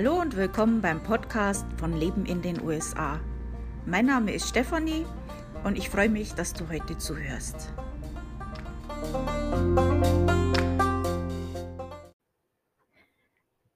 [0.00, 3.18] Hallo und willkommen beim Podcast von Leben in den USA.
[3.84, 5.04] Mein Name ist Stefanie
[5.64, 7.74] und ich freue mich, dass du heute zuhörst.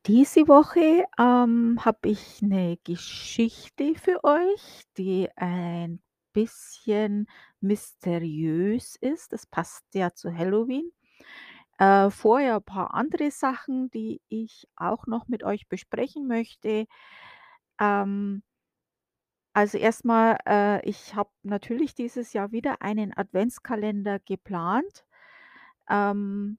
[0.07, 6.01] Diese Woche ähm, habe ich eine Geschichte für euch, die ein
[6.33, 7.27] bisschen
[7.61, 9.33] mysteriös ist.
[9.33, 10.93] Das passt ja zu Halloween.
[11.83, 16.87] Äh, vorher ein paar andere Sachen, die ich auch noch mit euch besprechen möchte.
[17.81, 18.45] Ähm,
[19.53, 25.05] also erstmal, äh, ich habe natürlich dieses Jahr wieder einen Adventskalender geplant.
[25.91, 26.59] Ähm,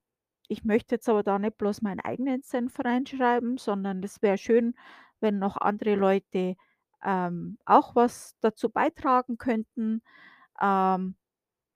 [0.49, 4.75] ich möchte jetzt aber da nicht bloß meinen eigenen Senf reinschreiben, sondern es wäre schön,
[5.21, 6.55] wenn noch andere Leute
[7.03, 10.01] ähm, auch was dazu beitragen könnten.
[10.61, 11.15] Ähm,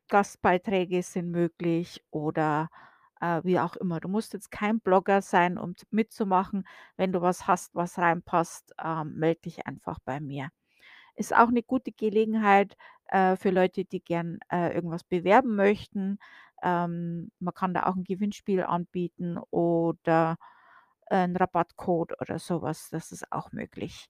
[0.10, 2.70] Gastbeiträge sind möglich oder
[3.22, 4.00] äh, wie auch immer.
[4.00, 6.68] Du musst jetzt kein Blogger sein, um mitzumachen.
[6.96, 10.50] Wenn du was hast, was reinpasst, ähm, melde dich einfach bei mir.
[11.16, 12.76] Ist auch eine gute Gelegenheit
[13.08, 16.20] äh, für Leute, die gern äh, irgendwas bewerben möchten.
[16.64, 20.38] Ähm, man kann da auch ein Gewinnspiel anbieten oder
[21.10, 22.90] ein Rabattcode oder sowas.
[22.92, 24.10] Das ist auch möglich.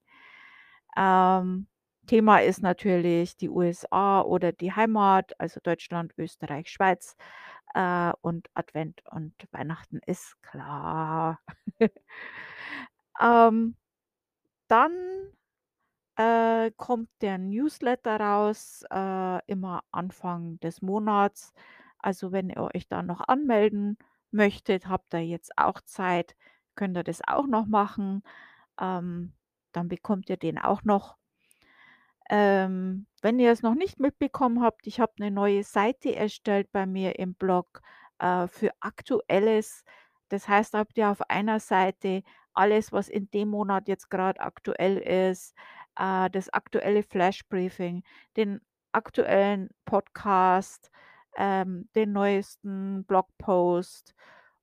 [0.97, 1.67] Ähm,
[2.07, 7.15] Thema ist natürlich die USA oder die Heimat, also Deutschland, Österreich, Schweiz.
[7.75, 11.39] Äh, und Advent und Weihnachten ist klar.
[13.19, 13.75] Ähm,
[14.67, 14.93] dann,
[16.17, 21.53] äh, kommt der Newsletter raus, äh, immer Anfang des Monats.
[21.99, 23.97] Also, wenn ihr euch da noch anmelden
[24.31, 26.35] möchtet, habt ihr jetzt auch Zeit,
[26.75, 28.23] könnt ihr das auch noch machen.
[28.79, 29.33] Ähm,
[29.73, 31.17] dann bekommt ihr den auch noch.
[32.29, 36.85] Ähm, wenn ihr es noch nicht mitbekommen habt, ich habe eine neue Seite erstellt bei
[36.85, 37.81] mir im Blog,
[38.19, 39.83] äh, für Aktuelles.
[40.29, 44.97] Das heißt, habt ihr auf einer Seite alles, was in dem Monat jetzt gerade aktuell
[44.97, 45.55] ist,
[45.97, 48.03] äh, das aktuelle Flash-Briefing,
[48.35, 48.61] den
[48.91, 50.91] aktuellen Podcast,
[51.37, 54.15] ähm, den neuesten Blogpost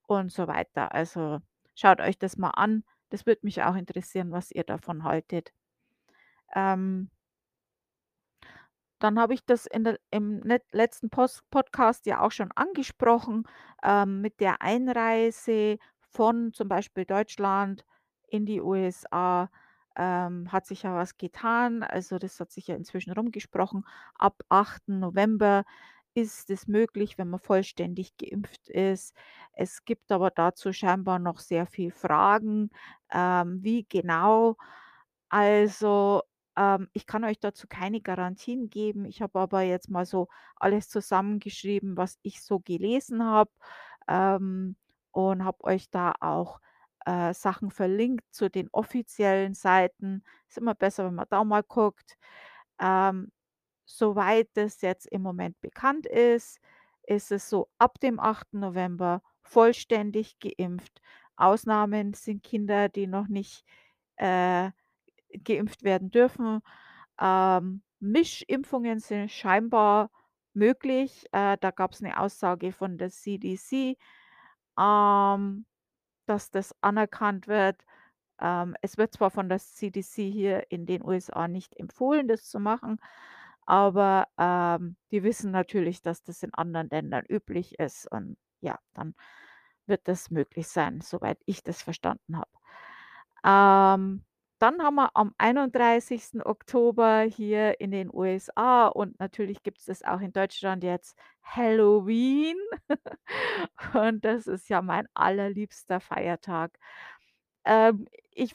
[0.07, 0.93] und so weiter.
[0.93, 1.41] Also,
[1.75, 2.85] schaut euch das mal an.
[3.11, 5.53] Das würde mich auch interessieren, was ihr davon haltet.
[6.55, 7.11] Ähm
[9.05, 10.43] dann habe ich das in der im
[10.73, 13.45] letzten Pos Podcast ja auch schon angesprochen,
[13.85, 15.79] ähm, mit der Einreise
[16.11, 17.85] von zum Beispiel Deutschland
[18.29, 19.51] in die USA,
[19.97, 21.83] ähm, hat sich ja was getan.
[21.83, 23.85] Also, das hat sich ja inzwischen rumgesprochen.
[24.19, 24.99] Ab 8.
[25.01, 25.65] November
[26.15, 29.15] ist es möglich, wenn man vollständig geimpft ist.
[29.53, 32.71] Es gibt aber dazu scheinbar noch sehr viel Fragen,
[33.13, 34.57] ähm, wie genau.
[35.29, 36.23] Also
[36.57, 39.05] ähm, ich kann euch dazu keine Garantien geben.
[39.07, 43.51] Ich habe aber jetzt mal so alles zusammengeschrieben, was ich so gelesen habe,
[44.09, 44.77] ähm,
[45.13, 46.61] und habe euch da auch,
[47.07, 50.25] äh, Sachen verlinkt zu den offiziellen Seiten.
[50.49, 52.17] Ist immer besser, wenn man da mal guckt.
[52.81, 53.31] Ähm,
[53.87, 56.59] soweit das jetzt im Moment bekannt ist,
[57.05, 58.59] ist es so ab dem 8.
[58.61, 61.01] November vollständig geimpft.
[61.37, 63.65] Ausnahmen sind Kinder, die noch nicht,
[64.17, 64.71] äh
[65.43, 66.61] geimpft werden dürfen.
[67.21, 70.11] Ähm, Mischimpfungen sind scheinbar
[70.55, 71.27] möglich.
[71.33, 73.97] Äh, da gab es eine Aussage von der CDC,
[74.79, 75.67] ähm,
[76.27, 77.83] dass das anerkannt wird.
[78.41, 82.61] Ähm, es wird zwar von der CDC hier in den USA nicht empfohlen, das zu
[82.61, 82.99] machen,
[83.67, 89.15] aber, ähm, die wissen natürlich, dass das in anderen Ländern üblich ist und ja, dann
[89.87, 92.51] wird das möglich sein, soweit ich das verstanden habe.
[93.45, 94.25] Ähm
[94.65, 96.47] dann haben wir am 31.
[96.47, 102.57] Oktober hier in den USA und natürlich gibt es das auch in Deutschland jetzt Halloween.
[103.95, 106.79] Und das ist ja mein allerliebster Feiertag.
[107.67, 108.55] Ähm, ich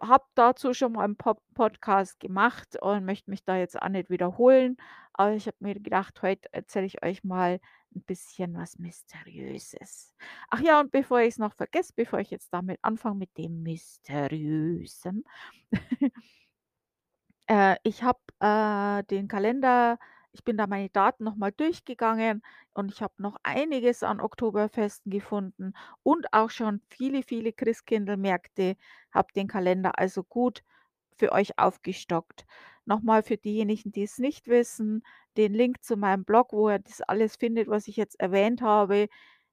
[0.00, 4.76] habe dazu schon mal einen Podcast gemacht und möchte mich da jetzt auch nicht wiederholen.
[5.12, 7.60] Aber ich habe mir gedacht, heute erzähle ich euch mal
[7.94, 10.14] ein bisschen was Mysteriöses.
[10.48, 13.62] Ach ja, und bevor ich es noch vergesse, bevor ich jetzt damit anfange mit dem
[13.62, 15.24] Mysteriösen.
[17.50, 19.98] Äh, ich habe, äh, den Kalender
[20.32, 22.42] ich bin da meine Daten noch mal durchgegangen
[22.74, 25.72] und ich habe noch einiges an Oktoberfesten gefunden
[26.02, 28.76] und auch schon viele, viele Christkindlmärkte.
[29.12, 30.62] Habe den Kalender also gut
[31.16, 32.46] für euch aufgestockt.
[32.86, 35.02] Nochmal für diejenigen, die es nicht wissen,
[35.36, 39.08] den Link zu meinem Blog, wo ihr das alles findet, was ich jetzt erwähnt habe,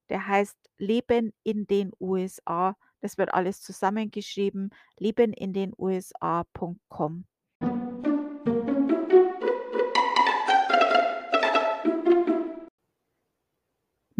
[0.08, 2.76] der heißt „Leben in den USA“.
[3.00, 7.26] Das wird alles zusammengeschrieben, lebenindenusa.com.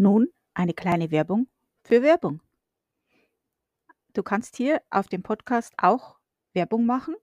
[0.01, 1.49] Nun eine kleine Werbung
[1.83, 2.41] für Werbung.
[4.13, 6.17] du kannst hier auf dem Podcast auch
[6.53, 7.15] Werbung machen,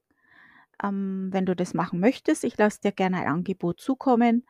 [0.83, 2.43] ähm, wenn du das machen möchtest.
[2.43, 4.45] Ich lasse dir gerne ein Angebot zukommen.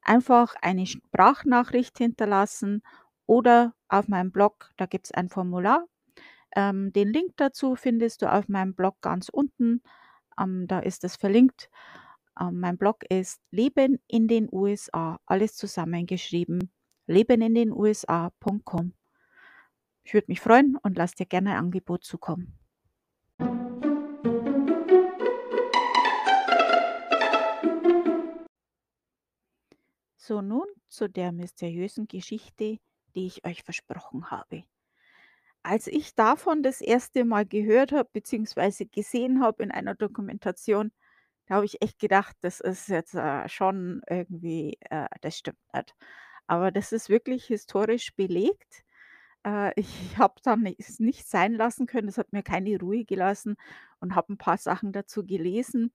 [0.00, 2.82] Einfach eine Sprachnachricht hinterlassen
[3.26, 5.84] oder auf meinem Blog, da gibt es ein Formular.
[6.56, 9.82] Ähm, den Link dazu findest du auf meinem Blog ganz unten.
[10.40, 11.68] Ähm, da ist es verlinkt.
[12.40, 16.72] Ähm, mein Blog ist Leben in den USA, alles zusammengeschrieben.
[17.08, 18.92] Leben in den USA.com.
[20.04, 22.58] Ich würde mich freuen und lass dir gerne ein Angebot zukommen.
[30.16, 32.78] So, nun zu der mysteriösen Geschichte,
[33.14, 34.64] die ich euch versprochen habe.
[35.62, 40.92] Als ich davon das erste Mal gehört habe, beziehungsweise gesehen habe in einer Dokumentation,
[41.46, 45.94] da habe ich echt gedacht, das ist jetzt äh, schon irgendwie, äh, das stimmt nicht.
[46.48, 48.84] Aber das ist wirklich historisch belegt.
[49.46, 52.08] Äh, ich habe dann es nicht sein lassen können.
[52.08, 53.56] Es hat mir keine Ruhe gelassen
[54.00, 55.92] und habe ein paar Sachen dazu gelesen.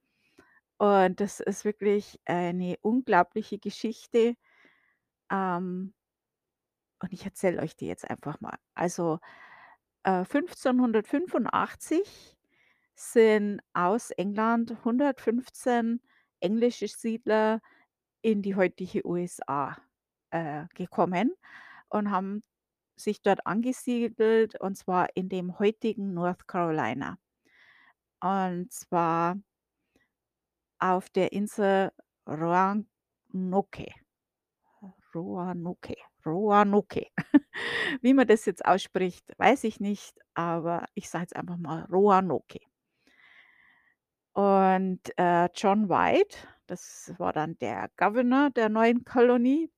[0.77, 4.35] Und das ist wirklich eine unglaubliche Geschichte.
[5.31, 5.93] Ähm,
[6.99, 8.57] und ich erzähle euch die jetzt einfach mal.
[8.75, 9.19] Also
[10.03, 12.37] äh, 1585
[12.95, 16.01] sind aus England 115
[16.41, 17.61] englische Siedler
[18.21, 19.77] in die heutige USA
[20.33, 21.33] äh, gekommen
[21.89, 22.43] und haben
[22.95, 27.17] sich dort angesiedelt, und zwar in dem heutigen North Carolina.
[28.21, 29.37] Und zwar
[30.79, 31.91] auf der Insel
[32.27, 32.85] Roanoke.
[35.13, 35.95] Roanoke,
[36.25, 37.07] Roanoke.
[38.01, 42.59] Wie man das jetzt ausspricht, weiß ich nicht, aber ich sage jetzt einfach mal Roanoke.
[44.33, 49.69] Und, äh, John White, das war dann der Governor der neuen Kolonie.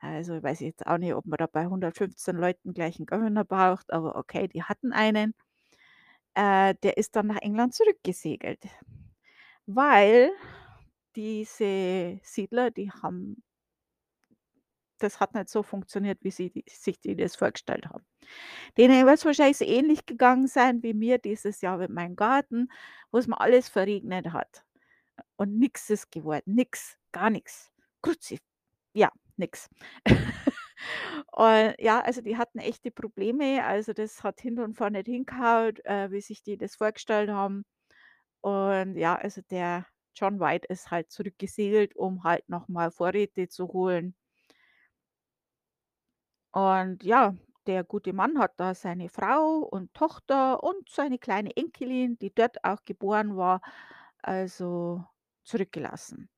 [0.00, 3.44] Also, weiß ich jetzt auch nicht, ob man da bei 115 Leuten gleich 'n Governor
[3.44, 5.34] braucht, aber okay, die hatten einen.
[6.36, 8.60] Äh, der ist dann nach England zurückgesegelt,
[9.66, 10.30] weil
[11.16, 13.42] diese Siedler, die haben
[15.00, 18.04] das hat nicht so funktioniert, wie sie die sich die das vorgestellt haben.
[18.78, 22.70] Denen wird es wahrscheinlich so ähnlich gegangen sein wie mir dieses Jahr mit meinem Garten,
[23.12, 24.64] wo's mir alles verregnet hat.
[25.36, 27.72] Und nix ist geworden, nix, gar nix.
[28.02, 28.40] Grützi.
[28.94, 29.68] Ja, nix.
[31.32, 33.64] Und ja, also die hatten echte Probleme.
[33.64, 37.64] Also, das hat hinten und vorne nicht hingehauen, äh, wie sich die das vorgestellt haben.
[38.42, 39.86] Und ja, also der
[40.16, 44.14] John White ist halt zurückgesegelt, um halt noch mal Vorräte zu holen.
[46.52, 47.34] Und ja,
[47.66, 52.64] der gute Mann hat da seine Frau und Tochter und seine kleine Enkelin, die dort
[52.64, 53.60] auch geboren war,
[54.22, 55.04] also
[55.44, 56.28] zurückgelassen.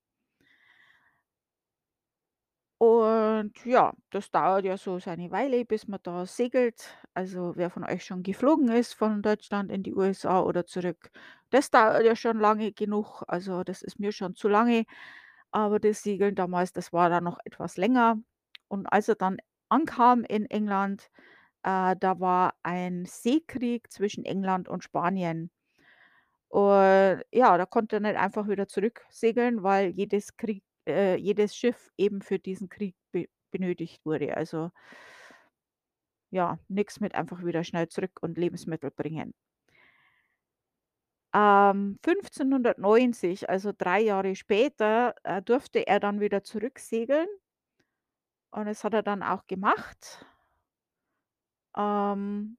[2.81, 6.97] Und ja, das dauert ja so seine Weile, bis man da segelt.
[7.13, 11.11] Also wer von euch schon geflogen ist von Deutschland in die USA oder zurück,
[11.51, 13.21] das dauert ja schon lange genug.
[13.27, 14.85] Also das ist mir schon zu lange.
[15.51, 18.17] Aber das Segeln damals, das war dann noch etwas länger.
[18.67, 19.37] Und als er dann
[19.69, 21.09] ankam in England,
[21.63, 25.51] äh, da war ein Seekrieg zwischen England und Spanien.
[26.49, 31.89] Und ja, da konnte er nicht einfach wieder zurücksegeln, weil jedes Krieg äh, jedes Schiff
[31.97, 34.37] eben für diesen Krieg be benötigt wurde.
[34.37, 34.71] Also
[36.33, 39.33] ja, nix mit einfach wieder schnell zurück und Lebensmittel bringen.
[41.33, 47.27] Ähm, 1590, also 3 Jahre später, äh, durfte er dann wieder zurücksegeln
[48.51, 50.25] und das hat er dann auch gemacht.
[51.75, 52.57] Ähm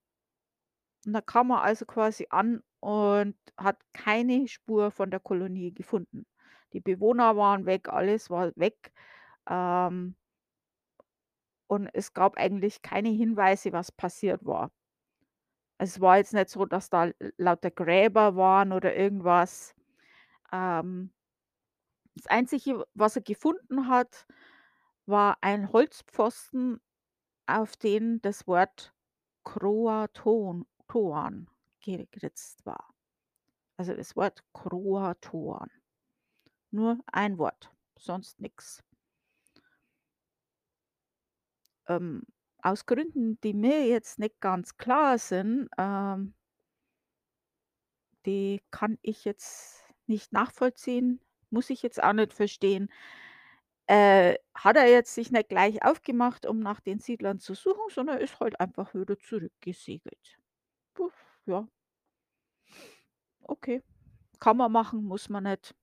[1.05, 6.25] und da kam er also quasi an und hat keine Spur von der Kolonie gefunden.
[6.73, 8.91] Die Bewohner waren weg, alles war weg.
[9.49, 10.15] Ähm
[11.67, 14.71] und es gab eigentlich keine Hinweise, was passiert war.
[15.79, 19.75] Es war jetzt nicht so, dass da lauter Gräber waren oder irgendwas.
[20.51, 21.11] Ähm
[22.15, 24.27] das Einzige, was er gefunden hat,
[25.05, 26.79] war ein Holzpfosten,
[27.47, 28.93] auf den das Wort
[29.43, 31.49] Croatoan Toan
[31.81, 32.93] geritzt war.
[33.77, 35.69] Also das Wort Croatoan.
[36.73, 38.81] Nur ein Wort, sonst nix.
[41.87, 42.23] Ähm,
[42.61, 46.33] aus Gründen, die mir jetzt nicht ganz klar sind, ähm
[48.25, 52.89] die kann ich jetzt nicht nachvollziehen, muss ich jetzt auch nicht verstehen.
[53.87, 58.19] Äh, hat er jetzt sich nicht gleich aufgemacht, um nach den Siedlern zu suchen, sondern
[58.19, 60.37] ist halt einfach wieder zurückgesegelt.
[60.95, 61.11] Puh,
[61.47, 61.67] ja.
[63.49, 63.81] Okay.
[64.39, 65.75] Kann man machen, muss man nicht.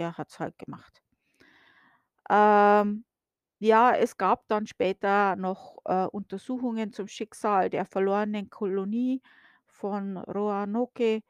[0.00, 1.02] Er hat's halt gemacht.
[2.28, 3.04] Ähm,
[3.60, 9.22] ja, es gab dann später noch, äh, Untersuchungen zum Schicksal der verlorenen Kolonie
[9.68, 11.22] von Roanoke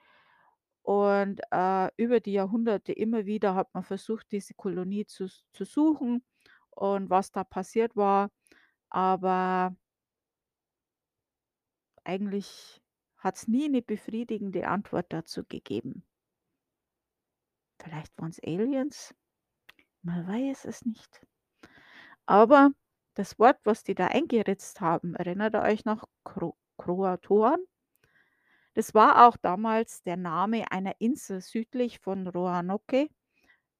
[0.82, 6.24] und, äh, über die Jahrhunderte immer wieder hat man versucht, diese Kolonie zu zu suchen
[6.70, 8.30] und was da passiert war,
[8.90, 9.76] aber
[12.04, 12.82] eigentlich
[13.16, 16.02] hat's nie 'ne befriedigende Antwort dazu gegeben.
[17.82, 19.14] Vielleicht waren's Aliens?
[20.02, 21.26] Man weiß es nicht.
[22.26, 22.70] Aber
[23.14, 27.58] das Wort, was die da eingeritzt haben, erinnert ihr euch noch Kro Kroatoan?
[28.75, 33.08] Das war auch damals der Name einer Insel südlich von Roanoke.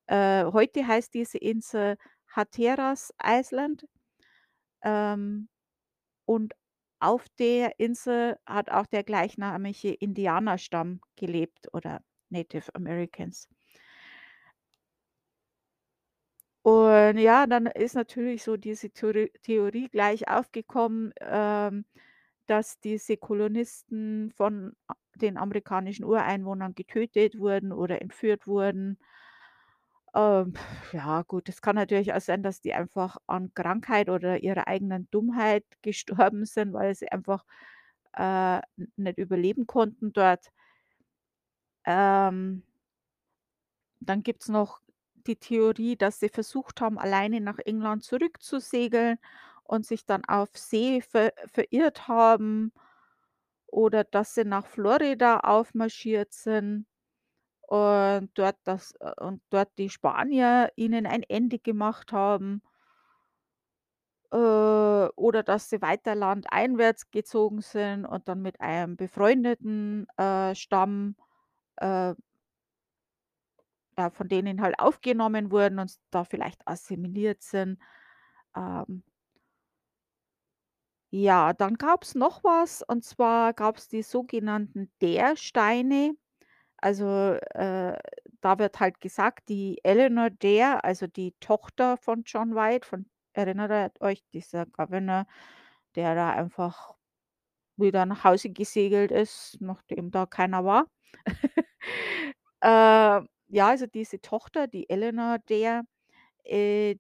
[0.07, 3.87] Äh, heute heißt diese Insel Hatteras Island.
[4.83, 5.49] Ähm,
[6.25, 6.55] und
[7.01, 13.49] auf der Insel hat auch der gleichnamige Indianerstamm gelebt oder Native Americans.
[16.63, 21.85] Und ja, dann ist natürlich so diese Theori Theorie gleich aufgekommen, ähm,
[22.47, 24.75] dass diese Kolonisten von
[25.17, 28.99] den amerikanischen Ureinwohnern getötet wurden oder entführt wurden.
[30.15, 30.55] Ähm,
[30.93, 35.09] ja gut, es kann natürlich auch sein, dass die einfach an Krankheit oder ihrer eigenen
[35.11, 37.45] Dummheit gestorben sind, weil sie einfach,
[38.17, 38.61] äh,
[38.97, 40.51] nicht überleben konnten dort.
[41.85, 42.63] Ähm
[44.01, 44.81] dann gibt's noch
[45.27, 49.19] die Theorie, dass sie versucht haben, alleine nach England zurückzusegeln
[49.65, 52.73] und sich dann auf See ver verirrt haben
[53.67, 56.87] oder dass sie nach Florida aufmarschiert sind
[57.63, 62.63] und dort das äh, und dort die Spanier ihnen ein Ende gemacht haben.
[64.33, 71.17] Äh, oder dass sie weiter landeinwärts gezogen sind und dann mit einem befreundeten, äh, Stamm,
[71.77, 72.15] äh
[74.01, 77.79] ja, von denen halt aufgenommen wurden und da vielleicht assimiliert sind.
[78.57, 79.03] Ähm
[81.13, 86.15] ja, dann gab's noch was und zwar gab's die sogenannten Dare-Steine.
[86.79, 87.07] Also,
[87.55, 87.99] äh,
[88.43, 94.01] da wird halt gesagt, die Eleanor Dare, also die Tochter von John White, von erinnert
[94.03, 95.27] euch, dieser Governor,
[95.97, 96.97] der da einfach
[97.77, 100.87] wieder nach Hause gesegelt ist, nachdem da keiner war.
[102.63, 105.85] Äh, ja, also diese Tochter, die Eleanor Dare,
[106.45, 106.97] äh,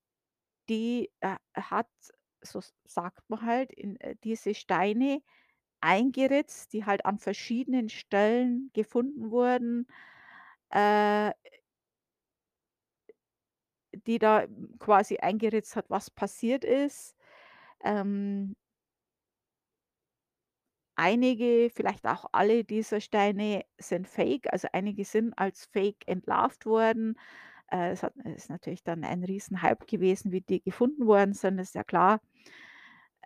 [0.71, 1.89] die, äh, hat,
[2.43, 5.23] so sagt man halt, in, äh, diese Steine
[5.83, 9.87] eingeritzt, die halt an verschiedenen Stellen gefunden wurden,
[10.71, 11.33] äh
[14.07, 14.47] die da
[14.79, 17.17] quasi eingeritzt hat, was passiert ist.
[17.85, 18.55] Ähm
[21.01, 27.17] einige, vielleicht auch alle dieser Steine sind fake, also einige sind als Fake entlarvt worden.
[27.73, 28.05] Äh, es
[28.37, 32.21] ist natürlich dann ein Riesenhype gewesen, wie die gefunden worden sind, ist ja klar.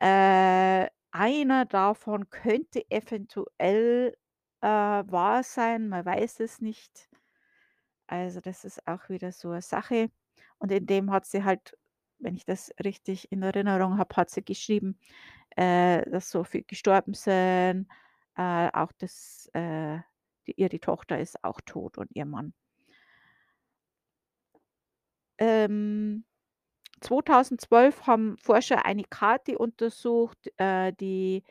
[0.01, 4.17] Äh, einer davon könnte eventuell,
[4.61, 7.09] äh, wahr sein, man weiß es nicht.
[8.11, 10.11] Also, das ist auch wieder so 'ne Sache.
[10.59, 11.77] Und in dem hat sie halt,
[12.19, 14.99] wenn ich das richtig in Erinnerung habe, hat sie geschrieben,
[15.57, 17.89] äh, dass so viele gestorben sind,
[18.37, 19.99] äh, auch das, äh
[20.47, 22.53] die ihre Tochter ist auch tot und ihr Mann.
[25.39, 26.25] Ähm,
[27.01, 31.43] 2012 haben Forscher eine Karte untersucht, äh, die,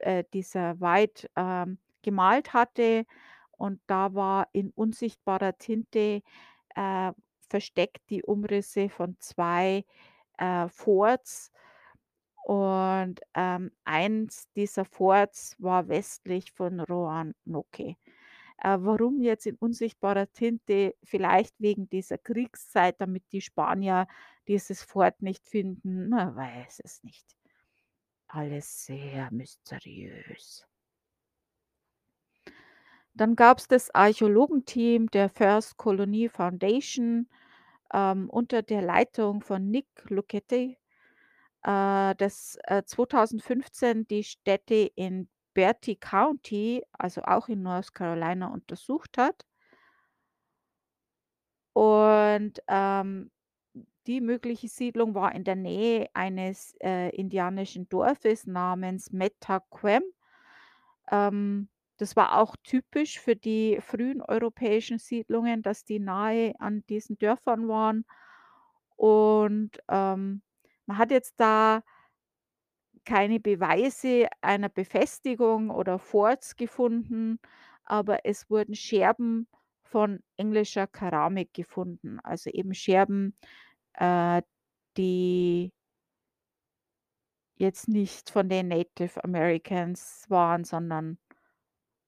[0.00, 3.04] äh, dieser White, ähm, gemalt hatte
[3.52, 6.22] und da war in unsichtbarer Tinte,
[6.76, 7.12] äh,
[7.48, 9.84] versteckt die Umrisse von 2,
[10.38, 11.52] äh, Forts
[12.50, 17.94] und, ähm, eins dieser Forts war westlich von Roanoke.
[18.58, 20.96] Äh, warum jetzt in unsichtbarer Tinte?
[21.04, 24.08] Vielleicht wegen dieser Kriegszeit, damit die Spanier
[24.48, 27.36] dieses Fort nicht finden, man weiß es nicht.
[28.26, 30.66] Alles sehr mysteriös.
[33.14, 37.28] Dann gab's das Archäologenteam der First Colony Foundation,
[37.94, 40.79] ähm, unter der Leitung von Nick Lucketti,
[41.62, 49.18] äh, das, äh, 2015 die Städte in Bertie County, also auch in North Carolina, untersucht
[49.18, 49.44] hat.
[51.76, 53.30] Und, ähm,
[54.06, 60.02] die mögliche Siedlung war in der Nähe eines, äh, indianischen Dorfes namens Metaquem.
[61.10, 67.18] Ähm, das war auch typisch für die frühen europäischen Siedlungen, dass die nahe an diesen
[67.18, 68.04] Dörfern waren.
[68.96, 70.42] Und, ähm,
[70.90, 71.82] man hat jetzt da
[73.04, 77.38] keine Beweise einer Befestigung oder Forts gefunden,
[77.84, 79.46] aber es wurden Scherben
[79.84, 83.36] von englischer Keramik gefunden, also eben Scherben,
[83.94, 84.42] äh,
[84.96, 85.72] die
[87.54, 91.18] jetzt nicht von den Native Americans waren, sondern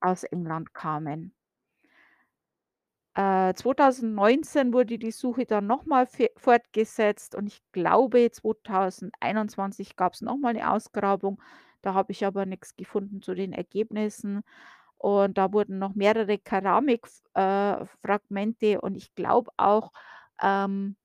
[0.01, 1.37] aus England kamen.
[3.17, 10.23] Äh, 2019 wurde die Suche dann noch mal fe fortgesetzt und ich glaube, 2021 gab's
[10.23, 11.41] noch mal 'ne Ausgrabung.
[11.83, 14.43] Da habe ich aber nix gefunden zu den Ergebnissen.
[14.99, 19.93] Und da wurden noch mehrere Keramik f äh, und ich glaube auch,
[20.43, 20.97] ähm,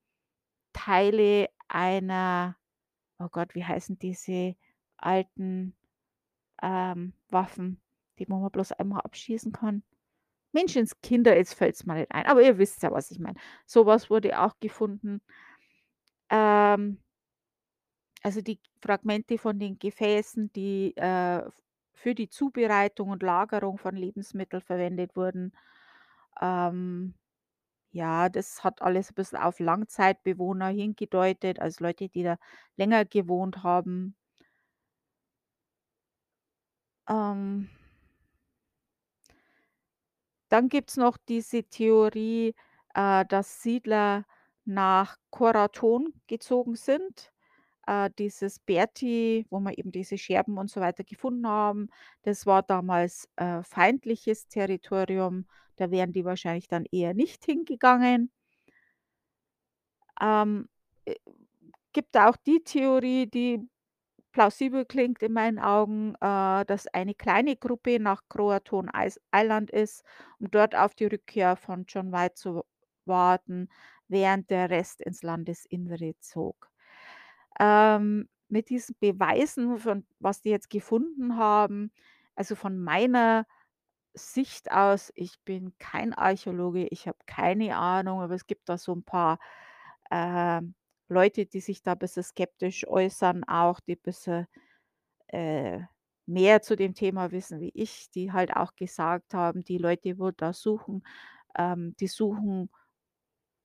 [0.73, 2.57] Teile einer
[3.19, 4.55] oh Gott, wie heißen diese
[4.97, 5.75] alten,
[6.63, 7.81] ähm, Waffen,
[8.19, 9.83] die man bloß einmal abschießen kann?
[10.57, 13.35] Menschenskinder, jetzt fällt's mir nicht ein, aber ihr wisst ja, was ich meine.
[13.65, 15.21] So was wurde auch gefunden.
[16.31, 16.97] Ähm
[18.23, 21.43] also die Fragmente von den Gefäßen, die, äh,
[21.93, 25.51] für die Zubereitung und Lagerung von Lebensmittel verwendet wurden.
[26.41, 27.15] Ähm,
[27.91, 32.37] ja, das hat alles 'n bisschen auf Langzeitbewohner hingedeutet, also Leute, die da
[32.77, 34.15] länger gewohnt haben.
[37.09, 37.69] Ähm
[40.49, 42.55] Dann gibt's noch diese Theorie,
[42.93, 44.25] äh, dass Siedler
[44.65, 47.31] nach Cor-Raton gezogen sind.
[47.87, 51.89] Äh, dieses Berti, wo man eben diese Scherben und so weiter gefunden haben,
[52.23, 55.47] das war damals, äh, feindliches Territorium.
[55.77, 58.31] Da wären die wahrscheinlich dann eher nicht hingegangen.
[60.21, 60.67] Ähm,
[61.05, 61.15] äh,
[61.93, 63.67] gibt auch die Theorie, die
[64.37, 70.03] plausibel klingt in meinen Augen, äh, dass eine kleine Gruppe nach Croatoan Is Island ist,
[70.39, 72.63] um dort auf die Rückkehr von John White zu
[73.05, 73.69] warten,
[74.07, 76.69] während der Rest ins Landesinnere zog.
[77.59, 81.91] Ähm, mit diesen Beweisen, von was die jetzt gefunden haben
[82.35, 83.47] also von meiner
[84.15, 88.93] Sicht aus, ich bin kein Archäologe, ich habe keine Ahnung, aber es gibt da so
[88.93, 89.39] 'n paar,
[90.11, 90.75] ähm,
[91.09, 94.47] Leute, die sich da bisschen skeptisch äußern, auch die bisschen,
[95.27, 95.81] äh,
[96.27, 100.31] mehr zu dem Thema wissen wie ich, die halt auch gesagt haben, die Leute, wo
[100.31, 101.03] da suchen,
[101.57, 102.69] ähm, die suchen,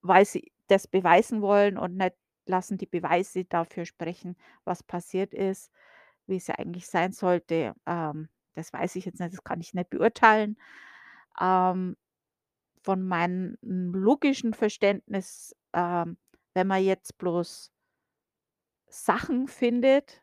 [0.03, 2.15] weil sie das beweisen wollen und nicht
[2.47, 5.71] lassen die Beweise dafür sprechen, was passiert ist,
[6.27, 7.75] wie's ja eigentlich sein sollte.
[7.87, 10.59] Ähm, das weiß ich jetzt nicht, das kann ich nicht beurteilen.
[11.41, 11.97] Ähm,
[12.83, 16.17] von meinem logischen Verständnis, ähm,
[16.55, 17.71] wenn man jetzt bloß
[18.89, 20.23] Sachen findet,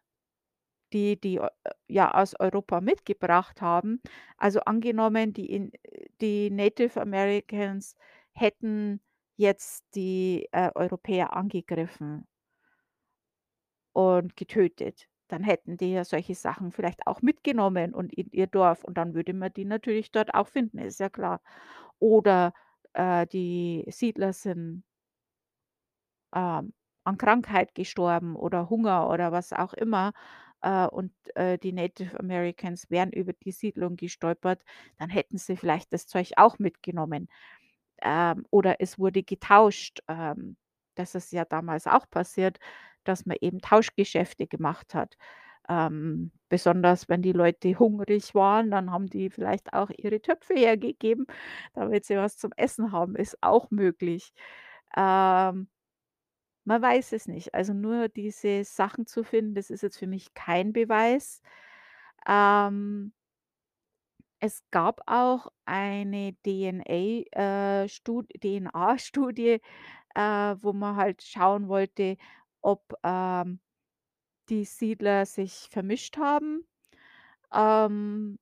[0.94, 1.50] die die, äh,
[1.88, 4.02] ja aus Europa mitgebracht haben.
[4.38, 5.72] Also angenommen, die in
[6.22, 7.96] die Native Americans
[8.34, 9.02] hätten
[9.38, 12.28] jetzt die, äh, Europäer angegriffen
[13.94, 15.08] und getötet.
[15.28, 19.14] Dann hätten die ja solche Sachen vielleicht auch mitgenommen und in ihr Dorf und dann
[19.14, 21.42] würde man die natürlich dort auch finden, ist ja klar.
[22.00, 22.54] Oder,
[22.94, 24.84] äh, die Siedler sind
[26.36, 26.74] ähm,
[27.06, 30.14] an Krankheit gestorben oder Hunger oder was auch immer,
[30.62, 34.64] äh, und, äh, die Native Americans wären über die Siedlung gestolpert,
[34.98, 37.28] dann hätten sie vielleicht das Zeug auch mitgenommen.
[38.02, 40.00] Ähm, oder es wurde getauscht.
[40.08, 40.58] Ähm,
[40.96, 42.60] das ist ja damals auch passiert,
[43.04, 45.16] dass man eben Tauschgeschäfte gemacht hat.
[45.70, 51.28] Ähm, besonders wenn die Leute hungrig waren, dann haben die vielleicht auch ihre Töpfe hergegeben,
[51.74, 54.34] damit sie was zum Essen haben, ist auch möglich.
[54.98, 55.68] Ähm,
[56.66, 57.54] man weiß es nicht.
[57.54, 61.42] Also nur diese Sachen zu finden, das ist jetzt für mich kein Beweis.
[62.28, 63.14] Ähm
[64.42, 69.60] es gab auch eine DNA, äh, Stu DNA-Studie,
[70.16, 72.18] äh, wo man halt schauen wollte,
[72.62, 73.60] ob, ähm,
[74.50, 76.68] die Siedler sich vermischt haben.
[77.54, 78.38] Ähm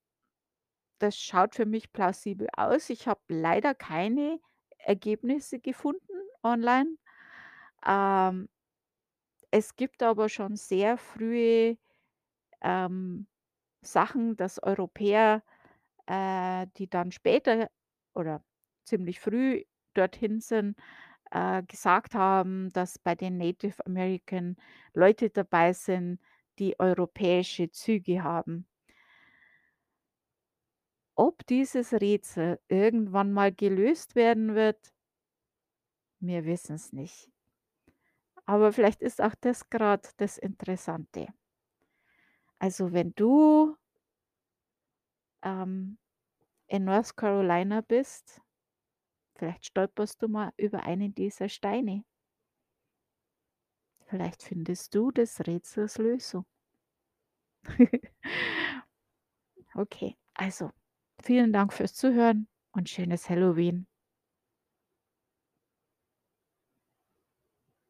[1.02, 2.90] das schaut für mich plausibel aus.
[2.90, 4.40] Ich habe leider keine
[4.80, 6.98] Ergebnisse gefunden online.
[7.86, 8.48] Ähm
[9.52, 11.78] es gibt aber schon sehr frühe,
[12.62, 13.28] ähm,
[13.84, 15.44] Sachen, dass Europäer,
[16.08, 17.70] äh, die dann später
[18.16, 18.44] oder
[18.86, 19.64] ziemlich früh
[19.96, 20.78] dorthin sind,
[21.32, 24.58] äh, gesagt haben, dass bei den Native American
[24.94, 26.20] Leute dabei sind,
[26.60, 28.68] die europäische Züge haben.
[31.16, 34.94] Ob dieses Rätsel irgendwann mal gelöst werden wird
[36.20, 37.32] wir wissen's nicht.
[38.48, 41.28] Aber vielleicht ist auch das grad das Interessante.
[42.60, 43.76] Also, wenn du
[45.44, 45.98] ähm,
[46.68, 48.42] in North Carolina bist,
[49.38, 52.04] vielleicht stolperst du mal über einen dieser Steine.
[54.08, 56.46] Vielleicht findest du des Rätsels Lösung.
[59.76, 60.72] Okay, also,
[61.24, 63.88] vielen Dank fürs Zuhören und schönes Halloween.